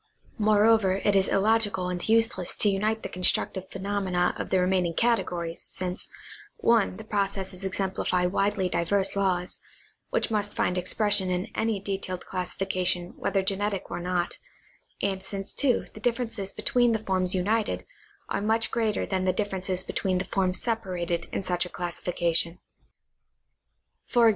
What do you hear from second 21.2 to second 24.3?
in such a classification— e. g.